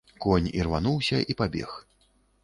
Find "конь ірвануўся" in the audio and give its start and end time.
0.23-1.19